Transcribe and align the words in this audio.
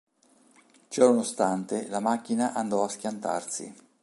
Ciononostante 0.87 1.87
la 1.87 1.99
macchina 1.99 2.53
andò 2.53 2.83
a 2.83 2.89
schiantarsi. 2.89 3.71